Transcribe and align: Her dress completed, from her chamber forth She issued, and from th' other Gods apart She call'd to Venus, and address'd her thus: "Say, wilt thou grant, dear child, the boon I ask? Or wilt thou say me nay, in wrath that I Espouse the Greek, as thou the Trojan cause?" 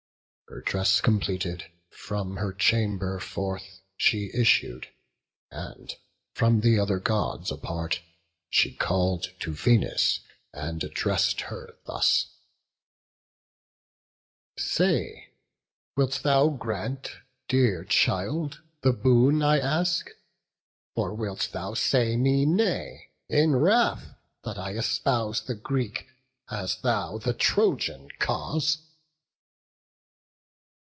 Her 0.47 0.59
dress 0.59 0.99
completed, 0.99 1.63
from 1.91 2.35
her 2.35 2.51
chamber 2.51 3.21
forth 3.21 3.79
She 3.95 4.29
issued, 4.33 4.89
and 5.49 5.95
from 6.35 6.59
th' 6.61 6.77
other 6.77 6.99
Gods 6.99 7.53
apart 7.53 8.01
She 8.49 8.73
call'd 8.75 9.31
to 9.39 9.53
Venus, 9.53 10.19
and 10.51 10.83
address'd 10.83 11.39
her 11.47 11.77
thus: 11.85 12.35
"Say, 14.57 15.29
wilt 15.95 16.19
thou 16.21 16.49
grant, 16.49 17.11
dear 17.47 17.85
child, 17.85 18.59
the 18.81 18.91
boon 18.91 19.41
I 19.41 19.57
ask? 19.57 20.09
Or 20.95 21.13
wilt 21.13 21.47
thou 21.53 21.75
say 21.75 22.17
me 22.17 22.45
nay, 22.45 23.09
in 23.29 23.55
wrath 23.55 24.17
that 24.43 24.57
I 24.57 24.73
Espouse 24.73 25.39
the 25.45 25.55
Greek, 25.55 26.07
as 26.49 26.75
thou 26.81 27.17
the 27.19 27.33
Trojan 27.33 28.09
cause?" 28.19 28.79